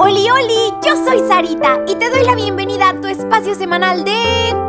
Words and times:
Oli, 0.00 0.28
oli, 0.30 0.74
yo 0.84 0.96
soy 1.04 1.20
Sarita 1.26 1.80
y 1.86 1.94
te 1.94 2.10
doy 2.10 2.24
la 2.24 2.34
bienvenida 2.34 2.90
a 2.90 3.00
tu 3.00 3.06
espacio 3.06 3.54
semanal 3.54 4.04
de 4.04 4.16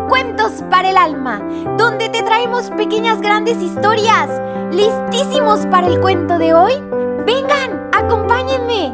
Cuentos 0.08 0.64
para 0.70 0.90
el 0.90 0.98
Alma, 0.98 1.42
donde 1.78 2.10
te 2.10 2.24
traemos 2.24 2.70
pequeñas 2.72 3.22
grandes 3.22 3.62
historias. 3.62 4.30
¿Listísimos 4.72 5.66
para 5.68 5.88
el 5.88 6.00
cuento 6.00 6.38
de 6.38 6.54
hoy? 6.54 6.74
Vengan, 7.26 7.90
acompáñenme. 7.94 8.94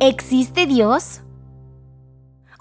¿Existe 0.00 0.66
Dios? 0.66 1.23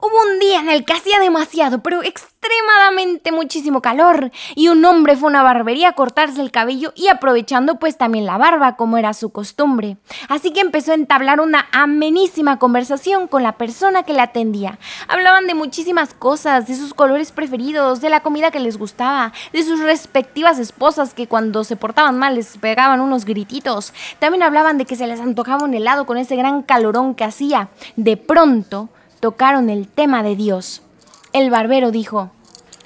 Hubo 0.06 0.34
un 0.34 0.38
día 0.38 0.60
en 0.60 0.68
el 0.68 0.84
que 0.84 0.92
hacía 0.92 1.18
demasiado, 1.18 1.82
pero 1.82 2.04
extremadamente 2.04 3.32
muchísimo 3.32 3.82
calor, 3.82 4.32
y 4.54 4.68
un 4.68 4.84
hombre 4.84 5.16
fue 5.16 5.30
a 5.30 5.32
una 5.32 5.44
barbería 5.44 5.88
a 5.88 5.94
cortarse 5.94 6.42
el 6.42 6.52
cabello 6.52 6.92
y 6.94 7.08
aprovechando 7.08 7.76
pues 7.76 7.98
también 7.98 8.26
la 8.26 8.38
barba, 8.38 8.76
como 8.76 8.98
era 8.98 9.14
su 9.14 9.32
costumbre. 9.32 9.96
Así 10.28 10.52
que 10.52 10.60
empezó 10.60 10.92
a 10.92 10.96
entablar 10.96 11.40
una 11.40 11.68
amenísima 11.72 12.60
conversación 12.60 13.30
con 13.30 13.44
la 13.44 13.54
persona 13.54 14.04
que 14.04 14.12
le 14.12 14.20
atendía. 14.20 14.78
Hablaban 15.08 15.48
de 15.48 15.54
muchísimas 15.54 16.14
cosas, 16.14 16.68
de 16.68 16.76
sus 16.76 16.94
colores 16.94 17.32
preferidos, 17.32 18.02
de 18.02 18.10
la 18.10 18.24
comida 18.24 18.52
que 18.52 18.60
les 18.60 18.78
gustaba, 18.78 19.32
de 19.54 19.64
sus 19.64 19.80
respectivas 19.80 20.60
esposas 20.60 21.14
que 21.14 21.30
cuando 21.30 21.64
se 21.64 21.78
portaban 21.78 22.20
mal 22.20 22.36
les 22.36 22.58
pegaban 22.58 23.00
unos 23.00 23.24
grititos. 23.24 23.94
También 24.20 24.44
hablaban 24.44 24.78
de 24.78 24.84
que 24.84 24.98
se 24.98 25.08
les 25.08 25.22
antojaba 25.22 25.64
un 25.64 25.76
helado 25.76 26.06
con 26.06 26.18
ese 26.18 26.36
gran 26.36 26.62
calorón 26.62 27.16
que 27.16 27.24
hacía. 27.24 27.70
De 27.96 28.18
pronto, 28.18 28.90
tocaron 29.24 29.70
el 29.70 29.88
tema 29.88 30.22
de 30.22 30.36
Dios. 30.36 30.82
El 31.32 31.50
barbero 31.50 31.92
dijo, 31.92 32.30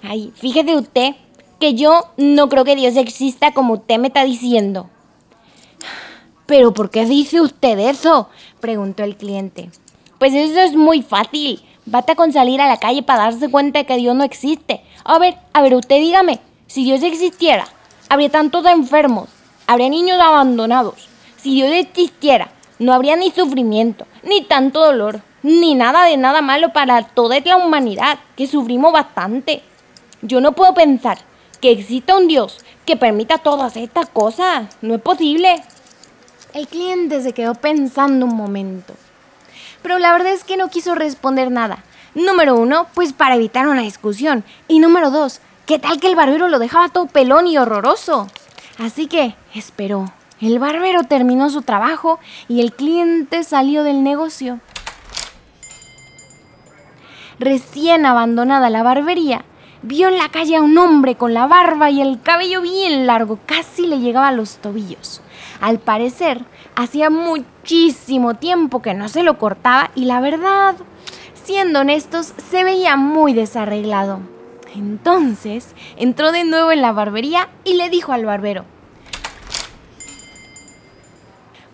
ay, 0.03 0.31
fíjese 0.35 0.75
usted 0.75 1.15
que 1.59 1.73
yo 1.73 2.09
no 2.15 2.47
creo 2.47 2.63
que 2.63 2.75
Dios 2.75 2.95
exista 2.95 3.53
como 3.53 3.73
usted 3.73 3.97
me 3.97 4.09
está 4.09 4.23
diciendo. 4.23 4.87
¿Pero 6.45 6.75
por 6.75 6.91
qué 6.91 7.07
dice 7.07 7.41
usted 7.41 7.79
eso? 7.79 8.29
preguntó 8.59 9.03
el 9.03 9.17
cliente. 9.17 9.71
Pues 10.19 10.35
eso 10.35 10.59
es 10.59 10.75
muy 10.75 11.01
fácil. 11.01 11.63
Basta 11.87 12.13
con 12.13 12.31
salir 12.31 12.61
a 12.61 12.67
la 12.67 12.77
calle 12.77 13.01
para 13.01 13.23
darse 13.23 13.49
cuenta 13.49 13.79
de 13.79 13.87
que 13.87 13.97
Dios 13.97 14.15
no 14.15 14.23
existe. 14.23 14.83
A 15.05 15.17
ver, 15.17 15.37
a 15.53 15.63
ver, 15.63 15.73
usted 15.73 15.99
dígame, 15.99 16.39
si 16.67 16.83
Dios 16.83 17.01
existiera, 17.01 17.67
habría 18.09 18.29
tantos 18.29 18.63
enfermos, 18.67 19.27
habría 19.65 19.89
niños 19.89 20.19
abandonados. 20.19 21.09
Si 21.37 21.55
Dios 21.55 21.71
existiera, 21.71 22.51
no 22.79 22.93
habría 22.93 23.15
ni 23.15 23.31
sufrimiento, 23.31 24.05
ni 24.23 24.43
tanto 24.43 24.85
dolor, 24.85 25.21
ni 25.43 25.75
nada 25.75 26.03
de 26.03 26.17
nada 26.17 26.41
malo 26.41 26.73
para 26.73 27.03
toda 27.03 27.39
la 27.39 27.57
humanidad, 27.57 28.19
que 28.35 28.47
sufrimos 28.47 28.91
bastante. 28.93 29.61
Yo 30.21 30.41
no 30.41 30.53
puedo 30.53 30.73
pensar 30.73 31.19
que 31.61 31.71
exista 31.71 32.15
un 32.15 32.27
Dios 32.27 32.59
que 32.85 32.95
permita 32.95 33.37
todas 33.37 33.75
estas 33.77 34.09
cosas. 34.09 34.67
No 34.81 34.95
es 34.95 35.01
posible. 35.01 35.61
El 36.53 36.67
cliente 36.67 37.21
se 37.21 37.33
quedó 37.33 37.55
pensando 37.55 38.25
un 38.25 38.35
momento. 38.35 38.93
Pero 39.81 39.99
la 39.99 40.11
verdad 40.11 40.33
es 40.33 40.43
que 40.43 40.57
no 40.57 40.69
quiso 40.69 40.95
responder 40.95 41.51
nada. 41.51 41.83
Número 42.15 42.55
uno, 42.55 42.87
pues 42.93 43.13
para 43.13 43.35
evitar 43.35 43.67
una 43.67 43.81
discusión. 43.81 44.43
Y 44.67 44.79
número 44.79 45.11
dos, 45.11 45.39
¿qué 45.65 45.77
tal 45.79 45.99
que 45.99 46.07
el 46.07 46.15
barbero 46.15 46.47
lo 46.47 46.59
dejaba 46.59 46.89
todo 46.89 47.05
pelón 47.05 47.47
y 47.47 47.57
horroroso? 47.57 48.27
Así 48.79 49.07
que 49.07 49.35
esperó. 49.53 50.11
El 50.39 50.59
barbero 50.59 51.03
terminó 51.03 51.49
su 51.49 51.63
trabajo 51.63 52.19
y 52.47 52.61
el 52.61 52.71
cliente 52.71 53.43
salió 53.43 53.83
del 53.83 54.03
negocio. 54.03 54.59
Recién 57.39 58.05
abandonada 58.05 58.69
la 58.69 58.83
barbería, 58.83 59.45
vio 59.81 60.09
en 60.09 60.17
la 60.17 60.29
calle 60.29 60.57
a 60.57 60.61
un 60.61 60.77
hombre 60.77 61.15
con 61.15 61.33
la 61.33 61.47
barba 61.47 61.89
y 61.89 62.01
el 62.01 62.21
cabello 62.21 62.61
bien 62.61 63.07
largo, 63.07 63.39
casi 63.47 63.87
le 63.87 63.99
llegaba 63.99 64.27
a 64.27 64.31
los 64.31 64.57
tobillos. 64.57 65.21
Al 65.59 65.79
parecer, 65.79 66.45
hacía 66.75 67.09
muchísimo 67.09 68.35
tiempo 68.35 68.83
que 68.83 68.93
no 68.93 69.09
se 69.09 69.23
lo 69.23 69.39
cortaba 69.39 69.89
y 69.95 70.05
la 70.05 70.19
verdad, 70.19 70.75
siendo 71.33 71.79
honestos, 71.79 72.33
se 72.37 72.63
veía 72.63 72.95
muy 72.95 73.33
desarreglado. 73.33 74.19
Entonces, 74.75 75.73
entró 75.95 76.31
de 76.31 76.43
nuevo 76.43 76.71
en 76.71 76.83
la 76.83 76.91
barbería 76.91 77.49
y 77.63 77.73
le 77.73 77.89
dijo 77.89 78.13
al 78.13 78.25
barbero, 78.25 78.65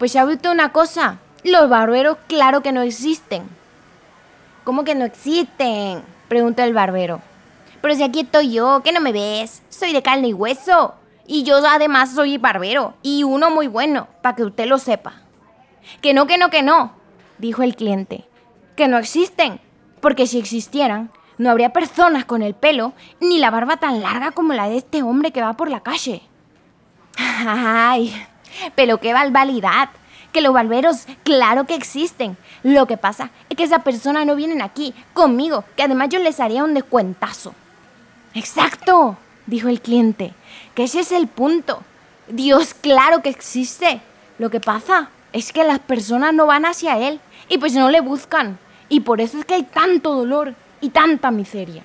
pues 0.03 0.11
ya 0.11 0.25
usted 0.25 0.49
una 0.49 0.73
cosa, 0.73 1.19
los 1.45 1.69
barberos 1.69 2.17
claro 2.27 2.61
que 2.61 2.73
no 2.73 2.81
existen. 2.81 3.43
¿Cómo 4.65 4.83
que 4.83 4.95
no 4.95 5.05
existen? 5.05 6.03
Pregunta 6.27 6.65
el 6.65 6.73
barbero. 6.73 7.21
Pero 7.79 7.95
si 7.95 8.03
aquí 8.03 8.19
estoy 8.19 8.51
yo, 8.51 8.81
¿qué 8.83 8.91
no 8.91 8.99
me 8.99 9.13
ves? 9.13 9.63
Soy 9.69 9.93
de 9.93 10.03
carne 10.03 10.27
y 10.27 10.33
hueso. 10.33 10.95
Y 11.25 11.43
yo 11.43 11.65
además 11.65 12.13
soy 12.13 12.37
barbero. 12.37 12.95
Y 13.01 13.23
uno 13.23 13.49
muy 13.49 13.67
bueno, 13.67 14.09
para 14.21 14.35
que 14.35 14.43
usted 14.43 14.65
lo 14.65 14.77
sepa. 14.77 15.21
Que 16.01 16.13
no, 16.13 16.27
que 16.27 16.37
no, 16.37 16.49
que 16.49 16.63
no, 16.63 16.91
dijo 17.37 17.63
el 17.63 17.77
cliente. 17.77 18.25
Que 18.75 18.89
no 18.89 18.97
existen. 18.97 19.61
Porque 20.01 20.27
si 20.27 20.37
existieran, 20.37 21.11
no 21.37 21.49
habría 21.49 21.71
personas 21.71 22.25
con 22.25 22.41
el 22.41 22.55
pelo 22.55 22.91
ni 23.21 23.39
la 23.39 23.51
barba 23.51 23.77
tan 23.77 24.01
larga 24.01 24.31
como 24.31 24.51
la 24.51 24.67
de 24.67 24.75
este 24.75 25.01
hombre 25.01 25.31
que 25.31 25.41
va 25.41 25.53
por 25.53 25.71
la 25.71 25.79
calle. 25.79 26.23
Ay, 27.17 28.13
pero 28.75 28.99
qué 28.99 29.13
valvalidad 29.13 29.89
que 30.33 30.41
los 30.41 30.53
barberos, 30.53 31.05
claro 31.23 31.65
que 31.65 31.75
existen. 31.75 32.35
Lo 32.63 32.87
que 32.87 32.97
pasa 32.97 33.29
es 33.49 33.55
que 33.55 33.63
esas 33.63 33.83
personas 33.83 34.25
no 34.25 34.35
vienen 34.35 34.61
aquí 34.61 34.93
conmigo, 35.13 35.63
que 35.77 35.83
además 35.83 36.09
yo 36.09 36.19
les 36.19 36.39
haría 36.39 36.63
un 36.63 36.73
descuentazo. 36.73 37.53
Exacto, 38.33 39.15
dijo 39.45 39.69
el 39.69 39.79
cliente, 39.79 40.33
que 40.73 40.85
ese 40.85 41.01
es 41.01 41.11
el 41.11 41.27
punto. 41.27 41.83
Dios, 42.27 42.73
claro 42.73 43.21
que 43.21 43.29
existe. 43.29 44.01
Lo 44.39 44.49
que 44.49 44.59
pasa 44.59 45.09
es 45.31 45.53
que 45.53 45.63
las 45.63 45.79
personas 45.79 46.33
no 46.33 46.47
van 46.47 46.65
hacia 46.65 46.97
Él 46.97 47.19
y 47.47 47.59
pues 47.59 47.73
no 47.73 47.89
le 47.89 48.01
buscan. 48.01 48.57
Y 48.89 49.01
por 49.01 49.21
eso 49.21 49.37
es 49.37 49.45
que 49.45 49.53
hay 49.53 49.63
tanto 49.63 50.15
dolor 50.15 50.55
y 50.81 50.89
tanta 50.89 51.31
miseria. 51.31 51.83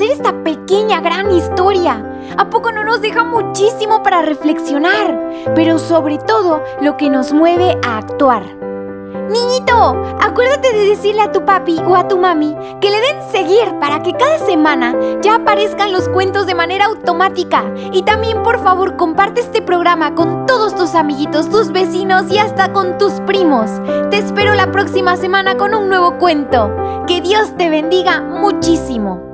Esta 0.00 0.32
pequeña 0.44 1.00
gran 1.00 1.30
historia. 1.30 2.04
¿A 2.36 2.50
poco 2.50 2.72
no 2.72 2.84
nos 2.84 3.00
deja 3.00 3.24
muchísimo 3.24 4.02
para 4.02 4.22
reflexionar? 4.22 5.18
Pero 5.54 5.78
sobre 5.78 6.18
todo 6.18 6.62
lo 6.80 6.96
que 6.96 7.10
nos 7.10 7.32
mueve 7.32 7.78
a 7.84 7.98
actuar. 7.98 8.42
Niñito, 9.30 9.96
acuérdate 10.20 10.72
de 10.72 10.86
decirle 10.86 11.20
a 11.20 11.32
tu 11.32 11.44
papi 11.44 11.78
o 11.86 11.96
a 11.96 12.08
tu 12.08 12.16
mami 12.16 12.56
que 12.80 12.90
le 12.90 13.00
den 13.00 13.30
seguir 13.30 13.78
para 13.78 14.02
que 14.02 14.12
cada 14.14 14.38
semana 14.38 14.94
ya 15.20 15.36
aparezcan 15.36 15.92
los 15.92 16.08
cuentos 16.08 16.46
de 16.46 16.54
manera 16.54 16.86
automática. 16.86 17.64
Y 17.92 18.02
también 18.02 18.42
por 18.42 18.58
favor 18.62 18.96
comparte 18.96 19.40
este 19.40 19.60
programa 19.60 20.14
con 20.14 20.46
todos 20.46 20.74
tus 20.74 20.94
amiguitos, 20.94 21.50
tus 21.50 21.72
vecinos 21.72 22.30
y 22.30 22.38
hasta 22.38 22.72
con 22.72 22.96
tus 22.96 23.12
primos. 23.20 23.70
Te 24.10 24.18
espero 24.18 24.54
la 24.54 24.72
próxima 24.72 25.16
semana 25.16 25.56
con 25.56 25.74
un 25.74 25.88
nuevo 25.88 26.18
cuento. 26.18 26.74
Que 27.06 27.20
Dios 27.20 27.54
te 27.56 27.68
bendiga 27.68 28.20
muchísimo. 28.20 29.27